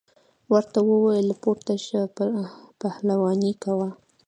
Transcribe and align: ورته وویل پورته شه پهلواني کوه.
ورته 0.53 0.79
وویل 0.89 1.29
پورته 1.41 1.73
شه 1.85 2.01
پهلواني 2.81 3.53
کوه. 3.63 3.89